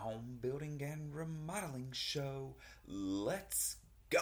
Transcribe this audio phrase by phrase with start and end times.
[0.00, 2.54] home building and remodeling show.
[2.86, 3.76] Let's
[4.08, 4.18] go.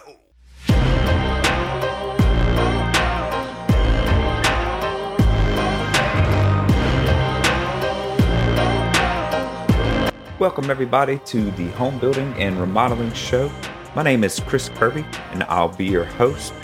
[10.41, 13.49] Welcome, everybody, to the home building and remodeling show.
[13.95, 16.55] My name is Chris Kirby, and I'll be your host.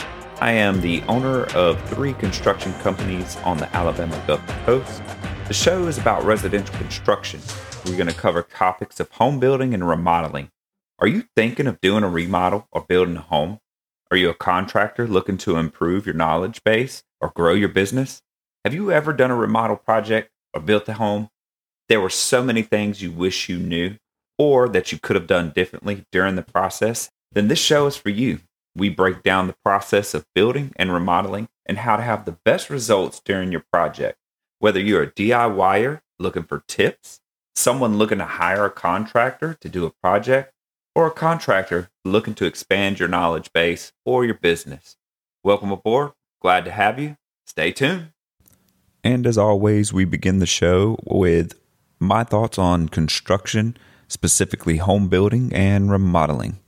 [0.41, 5.03] I am the owner of three construction companies on the Alabama Gulf Coast.
[5.47, 7.39] The show is about residential construction.
[7.85, 10.51] We're going to cover topics of home building and remodeling.
[10.98, 13.59] Are you thinking of doing a remodel or building a home?
[14.11, 18.23] Are you a contractor looking to improve your knowledge base or grow your business?
[18.65, 21.29] Have you ever done a remodel project or built a home?
[21.91, 23.97] There were so many things you wish you knew
[24.38, 27.11] or that you could have done differently during the process.
[27.33, 28.41] Then this show is for you.
[28.74, 32.71] We break down the process of building and remodeling and how to have the best
[32.71, 34.16] results during your project.
[34.64, 37.20] Whether you're a DIYer looking for tips,
[37.54, 40.54] someone looking to hire a contractor to do a project,
[40.95, 44.96] or a contractor looking to expand your knowledge base or your business.
[45.43, 46.12] Welcome aboard.
[46.40, 47.18] Glad to have you.
[47.46, 48.12] Stay tuned.
[49.04, 51.60] And as always, we begin the show with
[52.01, 53.76] my thoughts on construction,
[54.09, 56.59] specifically home building and remodeling.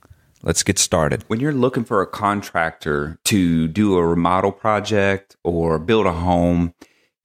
[0.43, 1.23] Let's get started.
[1.29, 6.75] When you're looking for a contractor to do a remodel project or build a home,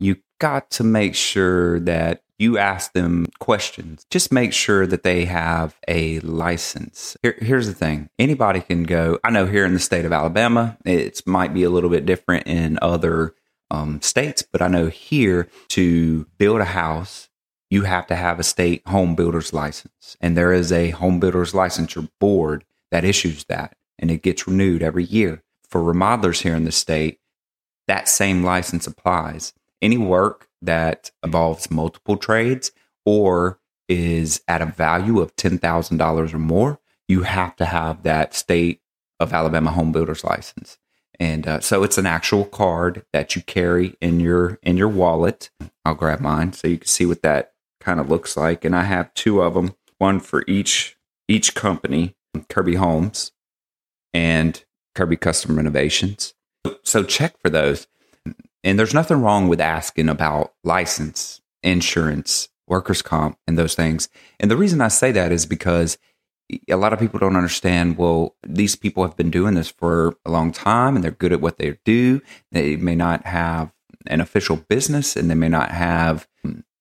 [0.02, 4.04] you got to make sure that you ask them questions.
[4.10, 7.16] Just make sure that they have a license.
[7.22, 9.18] Here, here's the thing anybody can go.
[9.22, 12.48] I know here in the state of Alabama, it might be a little bit different
[12.48, 13.34] in other
[13.70, 17.28] um, states, but I know here to build a house,
[17.70, 20.16] you have to have a state home builder's license.
[20.20, 24.82] And there is a home builder's licensure board that issues that, and it gets renewed
[24.82, 25.42] every year.
[25.68, 27.20] For remodelers here in the state,
[27.86, 29.54] that same license applies.
[29.82, 32.72] Any work that involves multiple trades
[33.04, 38.80] or is at a value of $10,000 or more, you have to have that state
[39.20, 40.78] of Alabama home builder's license.
[41.20, 45.50] And uh, so it's an actual card that you carry in your in your wallet.
[45.84, 48.64] I'll grab mine so you can see what that kind of looks like.
[48.64, 50.96] And I have two of them, one for each
[51.28, 52.16] each company,
[52.48, 53.32] Kirby Homes
[54.12, 56.34] and Kirby Custom Renovations.
[56.82, 57.86] So check for those.
[58.64, 64.08] And there's nothing wrong with asking about license, insurance, workers' comp, and those things.
[64.38, 65.98] And the reason I say that is because
[66.68, 70.30] a lot of people don't understand well, these people have been doing this for a
[70.30, 72.20] long time and they're good at what they do.
[72.50, 73.72] They may not have
[74.06, 76.28] an official business and they may not have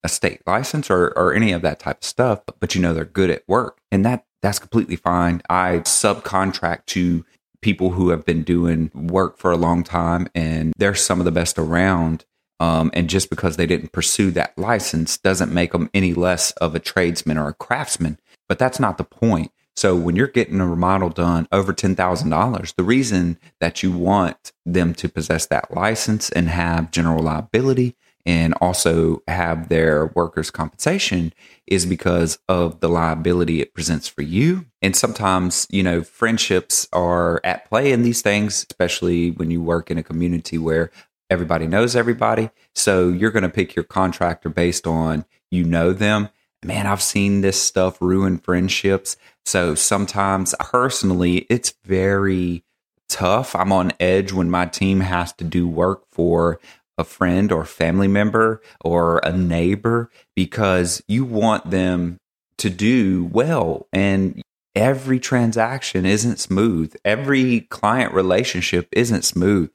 [0.04, 3.06] a state license or, or any of that type of stuff, but you know they're
[3.06, 3.80] good at work.
[3.92, 5.42] And that that's completely fine.
[5.50, 7.24] I subcontract to
[7.62, 11.32] people who have been doing work for a long time and they're some of the
[11.32, 12.26] best around.
[12.60, 16.76] Um, and just because they didn't pursue that license doesn't make them any less of
[16.76, 18.20] a tradesman or a craftsman.
[18.48, 19.52] But that's not the point.
[19.76, 24.94] So when you're getting a remodel done over $10,000, the reason that you want them
[24.96, 27.96] to possess that license and have general liability
[28.26, 31.34] and also have their workers' compensation
[31.68, 34.66] is because of the liability it presents for you.
[34.82, 39.90] And sometimes, you know, friendships are at play in these things, especially when you work
[39.90, 40.92] in a community where
[41.30, 42.50] everybody knows everybody.
[42.76, 46.30] So you're going to pick your contractor based on you know them.
[46.64, 49.18] Man, I've seen this stuff ruin friendships.
[49.46, 52.64] So sometimes personally, it's very
[53.10, 53.56] tough.
[53.56, 56.60] I'm on edge when my team has to do work for
[57.02, 62.18] a friend or family member or a neighbor because you want them
[62.58, 63.88] to do well.
[63.92, 64.42] And
[64.76, 69.70] every transaction isn't smooth, every client relationship isn't smooth.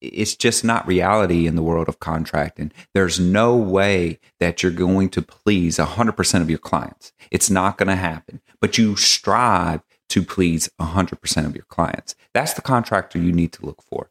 [0.00, 2.70] It's just not reality in the world of contracting.
[2.94, 7.12] There's no way that you're going to please 100% of your clients.
[7.32, 12.14] It's not going to happen, but you strive to please 100% of your clients.
[12.32, 14.10] That's the contractor you need to look for.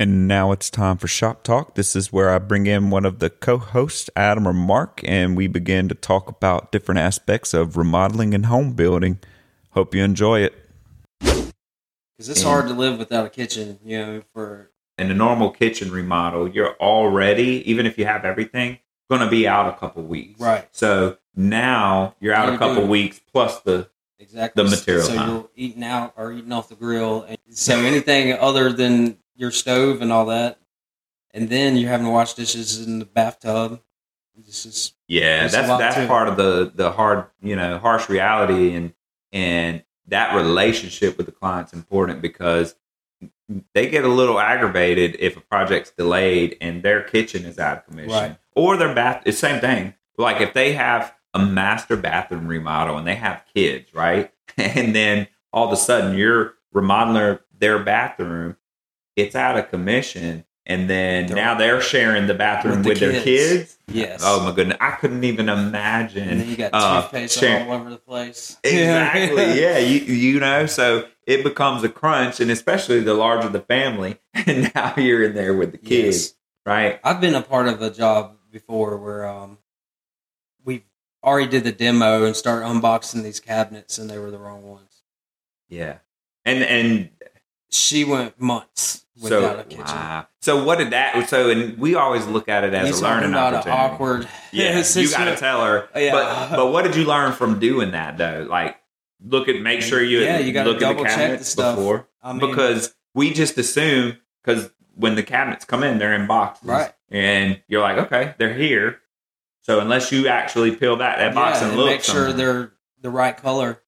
[0.00, 1.74] And now it's time for Shop Talk.
[1.74, 5.36] This is where I bring in one of the co hosts, Adam or Mark, and
[5.36, 9.18] we begin to talk about different aspects of remodeling and home building.
[9.70, 10.54] Hope you enjoy it.
[11.18, 14.70] Because it's and, hard to live without a kitchen, you know, for.
[14.98, 18.78] In a normal kitchen remodel, you're already, even if you have everything,
[19.10, 20.40] going to be out a couple weeks.
[20.40, 20.68] Right.
[20.70, 23.88] So now you're out you're a couple doing, weeks plus the
[24.20, 25.04] exactly the material.
[25.04, 25.30] So time.
[25.30, 27.22] you're eating out or eating off the grill.
[27.22, 30.58] And so anything other than your stove and all that,
[31.32, 33.80] and then you're having to wash dishes in the bathtub.
[34.36, 38.92] This is yeah, that's that's part of the the hard you know harsh reality and
[39.32, 42.74] and that relationship with the client's important because
[43.74, 47.86] they get a little aggravated if a project's delayed and their kitchen is out of
[47.86, 48.36] commission right.
[48.54, 49.22] or their bath.
[49.24, 49.94] It's same thing.
[50.16, 54.32] Like if they have a master bathroom remodel and they have kids, right?
[54.56, 58.56] And then all of a sudden you're remodeling their bathroom,
[59.18, 60.44] it's out of commission.
[60.70, 63.78] And then They're- now they're sharing the bathroom with, With the their kids.
[63.88, 64.20] Yes.
[64.22, 64.76] Oh my goodness.
[64.82, 66.28] I couldn't even imagine.
[66.28, 68.58] and then you got uh, toothpaste sharing- all over the place.
[68.64, 69.60] Exactly.
[69.60, 69.78] yeah.
[69.78, 74.70] You you know, so it becomes a crunch, and especially the larger the family, and
[74.74, 76.34] now you're in there with the kids, Yes.
[76.66, 77.00] right?
[77.02, 79.56] I've been a part of a job before where um,
[80.66, 80.84] we
[81.24, 85.02] already did the demo and start unboxing these cabinets, and they were the wrong ones.
[85.70, 85.98] Yeah.
[86.44, 87.08] And and
[87.70, 90.26] She went months so wow.
[90.40, 91.28] So what did that?
[91.28, 93.82] So and we always look at it as He's a learning about an opportunity.
[93.94, 94.28] awkward.
[94.52, 95.88] Yeah, you got to tell her.
[95.96, 96.12] Yeah.
[96.12, 98.46] But but what did you learn from doing that though?
[98.48, 98.76] Like
[99.24, 101.76] look at make sure you Yeah, you at the double check the cabinets stuff.
[101.76, 106.26] before I mean, because we just assume because when the cabinets come in, they're in
[106.26, 106.92] boxes, Right.
[107.10, 109.00] And you're like, okay, they're here.
[109.62, 112.72] So unless you actually peel that that box yeah, and and look, make sure they're
[113.00, 113.82] the right color.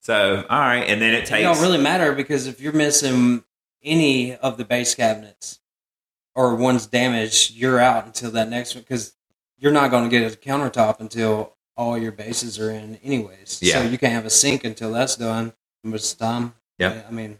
[0.00, 3.44] So all right, and then it It takes don't really matter because if you're missing
[3.82, 5.60] any of the base cabinets
[6.34, 9.14] or one's damaged, you're out until that next one because
[9.58, 13.60] you're not going to get a countertop until all your bases are in, anyways.
[13.62, 13.82] Yeah.
[13.82, 15.52] So you can't have a sink until that's done.
[15.84, 16.54] Of time.
[16.78, 17.06] Yep.
[17.08, 17.38] I mean,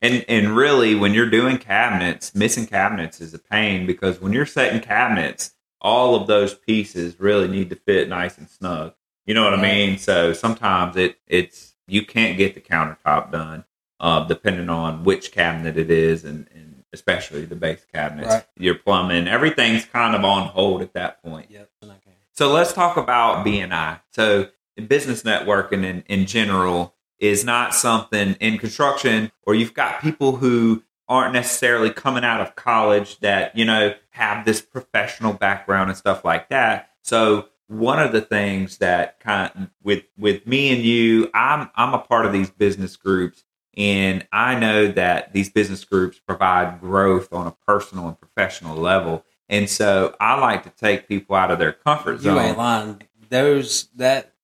[0.00, 4.46] And and really, when you're doing cabinets, missing cabinets is a pain because when you're
[4.46, 8.94] setting cabinets, all of those pieces really need to fit nice and snug.
[9.26, 9.98] You know what I mean?
[9.98, 13.64] So sometimes it it's you can't get the countertop done,
[14.02, 18.28] uh, depending on which cabinet it is, and, and especially the base cabinets.
[18.28, 18.44] Right.
[18.58, 21.50] Your plumbing, everything's kind of on hold at that point.
[21.50, 21.70] yep.
[21.80, 22.12] can.
[22.32, 24.00] So let's talk about BNI.
[24.10, 24.48] So
[24.88, 30.82] business networking in, in general is not something in construction or you've got people who
[31.08, 36.24] aren't necessarily coming out of college that, you know, have this professional background and stuff
[36.24, 36.90] like that.
[37.02, 41.94] So one of the things that kind of with with me and you, I'm I'm
[41.94, 43.44] a part of these business groups
[43.76, 49.24] and I know that these business groups provide growth on a personal and professional level.
[49.48, 52.36] And so I like to take people out of their comfort zone.
[52.36, 53.02] You ain't lying.
[53.28, 54.34] Those that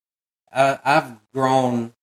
[0.53, 1.95] I, I've grown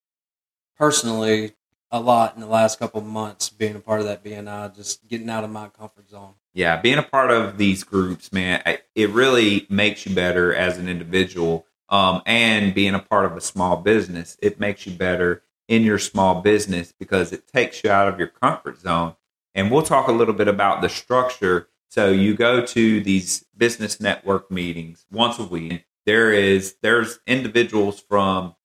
[0.77, 1.53] personally
[1.91, 5.07] a lot in the last couple of months being a part of that BNI, just
[5.07, 6.33] getting out of my comfort zone.
[6.53, 8.61] Yeah, being a part of these groups, man,
[8.95, 11.65] it really makes you better as an individual.
[11.87, 15.99] Um, and being a part of a small business, it makes you better in your
[15.99, 19.15] small business because it takes you out of your comfort zone.
[19.53, 21.69] And we'll talk a little bit about the structure.
[21.89, 25.85] So you go to these business network meetings once a week.
[26.05, 28.55] There is there's individuals from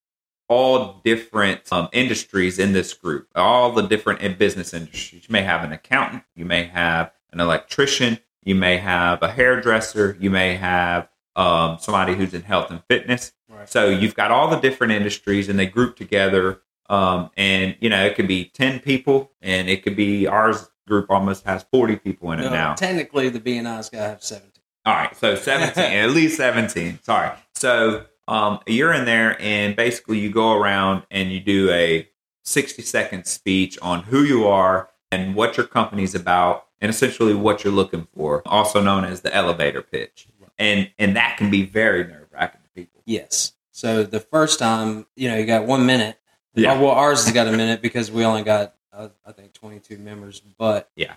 [0.49, 5.23] all different um, industries in this group, all the different business industries.
[5.29, 10.17] You may have an accountant, you may have an electrician, you may have a hairdresser,
[10.21, 13.33] you may have um, somebody who's in health and fitness.
[13.49, 13.69] Right.
[13.69, 16.63] So you've got all the different industries, and they group together.
[16.91, 21.07] Um, and you know, it could be ten people, and it could be ours group
[21.09, 22.75] almost has forty people in it No, now.
[22.75, 24.51] technically, the BNI's got to have 17.
[24.87, 26.99] All right, so 17, at least 17.
[27.03, 27.31] Sorry.
[27.55, 32.09] So um, you're in there, and basically you go around and you do a
[32.45, 37.63] 60 second speech on who you are and what your company's about, and essentially what
[37.63, 40.27] you're looking for, also known as the elevator pitch.
[40.59, 43.03] And and that can be very nerve wracking to people.
[43.07, 43.53] Yes.
[43.71, 46.20] So the first time, you know, you got one minute.
[46.55, 46.73] Yeah.
[46.73, 49.99] Uh, well, ours has got a minute because we only got, uh, I think, 22
[49.99, 50.41] members.
[50.41, 51.15] But Yeah.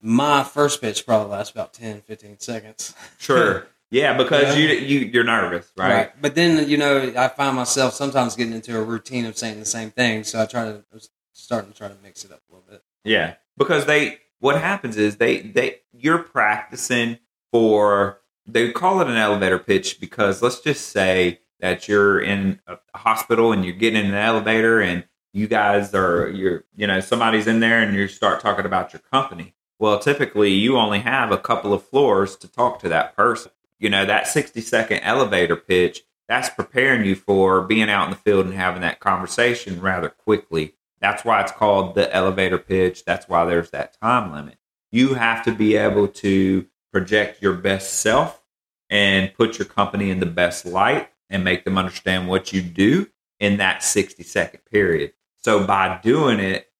[0.00, 2.94] my first pitch probably lasts about 10, 15 seconds.
[3.18, 3.66] Sure.
[3.94, 4.62] Yeah, because Yeah.
[4.62, 6.10] you you you're nervous, right?
[6.18, 9.66] But then, you know, I find myself sometimes getting into a routine of saying the
[9.66, 10.24] same thing.
[10.24, 11.00] So I try to, I'm
[11.34, 12.82] starting to try to mix it up a little bit.
[13.04, 17.18] Yeah, because they what happens is they they you're practicing
[17.52, 22.76] for they call it an elevator pitch because let's just say that you're in a
[22.94, 27.46] hospital and you're getting in an elevator and you guys are you're you know somebody's
[27.46, 29.54] in there and you start talking about your company.
[29.78, 33.52] Well, typically you only have a couple of floors to talk to that person.
[33.78, 38.16] You know, that 60 second elevator pitch, that's preparing you for being out in the
[38.16, 40.74] field and having that conversation rather quickly.
[41.00, 43.04] That's why it's called the elevator pitch.
[43.04, 44.58] That's why there's that time limit.
[44.92, 48.42] You have to be able to project your best self
[48.88, 53.08] and put your company in the best light and make them understand what you do
[53.40, 55.12] in that 60 second period.
[55.38, 56.70] So by doing it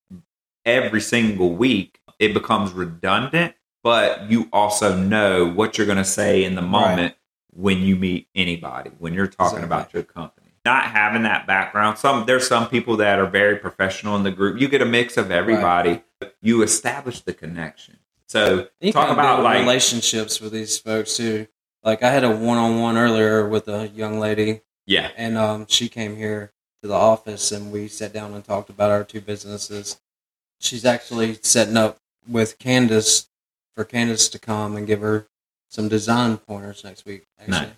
[0.65, 6.43] every single week, it becomes redundant, but you also know what you're going to say
[6.45, 7.15] in the moment
[7.53, 9.65] when you meet anybody, when you're talking Exactly.
[9.65, 10.39] about your company.
[10.65, 14.61] Not having that background, some there's some people that are very professional in the group.
[14.61, 16.01] You get a mix of everybody.
[16.41, 17.97] You establish the connection.
[18.27, 21.47] So You talk about like relationships with these folks too.
[21.83, 25.11] Like I had a one-on-one earlier with a young lady Yeah.
[25.17, 28.91] and um, she came here to the office and we sat down and talked about
[28.91, 29.99] our two businesses.
[30.59, 31.97] She's actually setting up
[32.27, 33.29] with Candace
[33.75, 35.27] for Candace to come and give her
[35.69, 37.25] some design pointers next week.
[37.39, 37.69] Actually, Nice.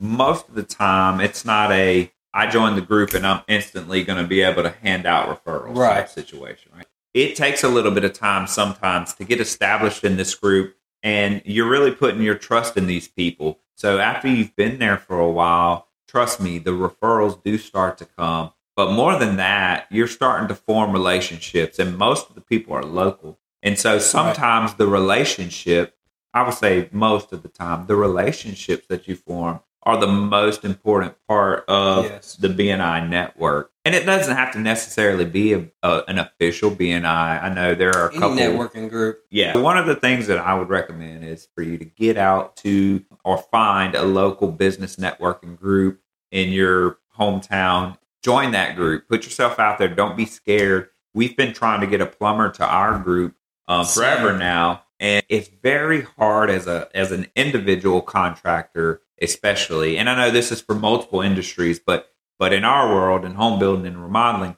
[0.00, 4.20] Most of the time, it's not a I join the group and I'm instantly going
[4.20, 6.08] to be able to hand out referrals Right.
[6.08, 6.72] situation.
[6.74, 6.86] Right.
[7.14, 11.42] It takes a little bit of time sometimes to get established in this group, and
[11.44, 13.58] you're really putting your trust in these people.
[13.74, 18.04] So after you've been there for a while, trust me, the referrals do start to
[18.04, 18.52] come.
[18.76, 22.84] But more than that, you're starting to form relationships, and most of the people are
[22.84, 23.38] local.
[23.62, 25.96] And so sometimes the relationship,
[26.32, 30.64] I would say most of the time, the relationships that you form are the most
[30.64, 32.36] important part of Yes.
[32.36, 33.70] the BNI network.
[33.84, 37.42] And it doesn't have to necessarily be a, a, an official BNI.
[37.42, 39.22] I know there are a any couple networking group.
[39.30, 39.56] yeah.
[39.58, 43.04] One of the things that I would recommend is for you to get out to
[43.24, 47.98] or find a local business networking group in your hometown.
[48.22, 49.08] Join that group.
[49.08, 49.88] Put yourself out there.
[49.88, 50.90] Don't be scared.
[51.12, 53.34] We've been trying to get a plumber to our group
[53.66, 59.96] um, forever now, and it's very hard as a as an individual contractor, especially.
[59.96, 63.58] And I know this is for multiple industries, but but in our world, in home
[63.58, 64.56] building and remodeling,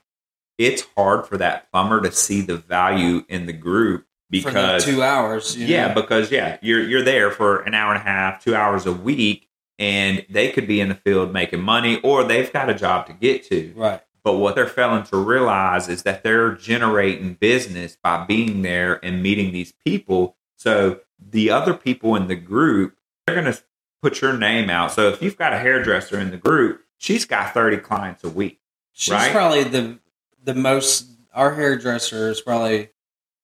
[0.58, 4.06] it's hard for that plumber to see the value in the group
[4.42, 5.56] for because two hours.
[5.56, 5.94] yeah, know?
[5.94, 9.48] because yeah, you're you're there for an hour and a half, two hours a week,
[9.78, 13.12] and they could be in the field making money, or they've got a job to
[13.12, 13.72] get to.
[13.76, 14.00] right.
[14.22, 19.22] But what they're failing to realize is that they're generating business by being there and
[19.22, 20.38] meeting these people.
[20.56, 23.62] So the other people in the group, they're going to
[24.04, 24.92] put your name out.
[24.92, 28.60] So if you've got a hairdresser in the group, she's got 30 clients a week.
[28.92, 29.32] She's Right?
[29.32, 29.98] probably the
[30.42, 31.06] the most.
[31.34, 32.90] Our hairdresser is probably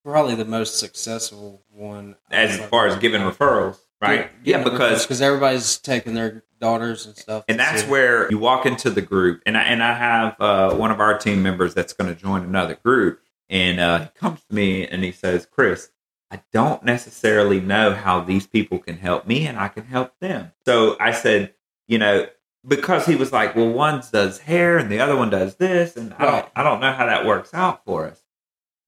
[0.05, 4.31] probably the most successful one As far as giving referrals, right?
[4.45, 8.67] Yeah, because because everybody's taking their daughters and stuff, and that's see- where you walk
[8.67, 11.95] into the group and I, and I have uh, one of our team members that's
[11.95, 15.91] going to join another group and uh, he comes to me and he says chris
[16.31, 20.53] i don't necessarily know how these people can help me and i can help them
[20.65, 21.55] so i said
[21.89, 22.27] you know
[22.67, 26.13] because he was like well one does hair and the other one does this and
[26.15, 28.23] I, don't, I don't know how that works out for us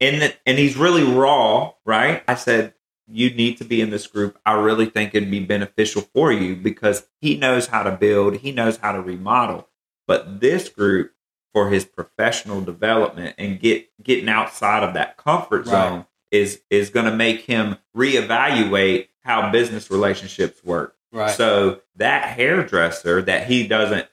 [0.01, 2.75] and that, and he's really raw right i said
[3.13, 4.39] you need to be in this group.
[4.45, 8.53] I really think it'd be beneficial for you because he knows how to build, he
[8.53, 9.69] knows how to remodel.
[10.07, 11.13] But this group
[11.53, 16.05] for his professional development and get getting outside of that comfort Right.
[16.33, 20.97] Is is going to make him reevaluate how business relationships work.
[21.13, 21.31] right.
[21.31, 24.09] So that hairdresser that he doesn't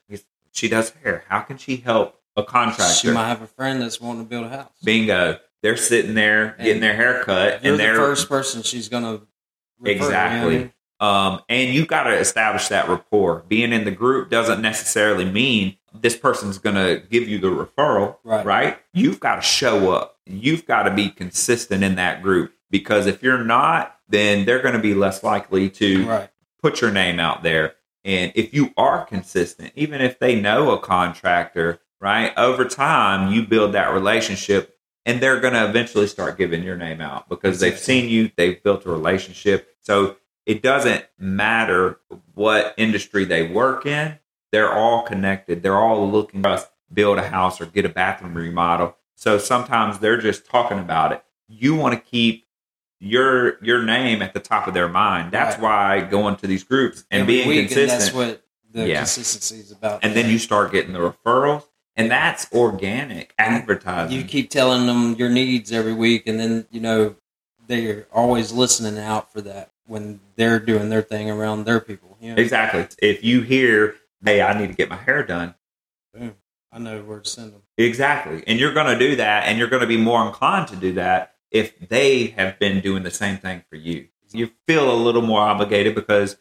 [0.51, 1.23] she does hair.
[1.29, 2.93] How can she help a contractor?
[2.93, 4.71] she might have a friend that's wanting to build a house.
[4.83, 5.39] Bingo.
[5.61, 9.21] They're sitting there getting their hair cut and the they're first person she's gonna
[9.83, 10.53] Exactly.
[10.55, 10.59] you
[11.01, 11.07] know?
[11.07, 13.45] Um, and you got to establish that rapport.
[13.47, 18.17] Being in the group doesn't necessarily mean this person's going to give you the referral,
[18.25, 18.45] Right.
[18.45, 18.77] Right?
[18.93, 20.18] You've got to show up.
[20.29, 24.75] You've got to be consistent in that group because if you're not, then they're going
[24.75, 26.29] to be less likely to Right.
[26.61, 27.75] put your name out there.
[28.03, 33.45] And if you are consistent, even if they know a contractor, right, over time, you
[33.45, 37.77] build that relationship and they're going to eventually start giving your name out because they've
[37.77, 39.75] seen you, they've built a relationship.
[39.79, 41.99] So it doesn't matter
[42.33, 44.19] what industry they work in,
[44.51, 45.61] they're all connected.
[45.61, 48.95] They're all looking to us build a house or get a bathroom remodel.
[49.19, 51.21] So sometimes they're just talking about it.
[51.49, 52.45] You want to keep
[53.01, 55.31] your your name at the top of their mind.
[55.31, 58.99] That's why going to these groups and Every being consistent And that's what the Yeah.
[58.99, 60.03] consistency is about.
[60.03, 61.65] and then you start getting the referrals
[61.97, 64.15] and that's organic advertising.
[64.17, 67.15] you keep telling them your needs every week, and then you know
[67.67, 72.17] they're always listening out for that when they're doing their thing around their people.
[72.21, 72.41] You know?
[72.41, 72.87] exactly.
[73.01, 75.55] If you hear, "Hey, I need to get my hair done."
[76.13, 76.35] Boom.
[76.71, 77.61] I know where to send them.
[77.77, 78.43] Exactly.
[78.45, 80.93] And you're going to do that and you're going to be more inclined to do
[80.93, 84.07] that if they have been doing the same thing for you.
[84.31, 86.37] You feel a little more obligated because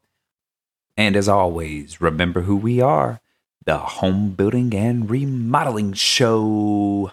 [0.97, 3.21] And as always, remember who we are
[3.67, 7.13] the Home Building and Remodeling Show.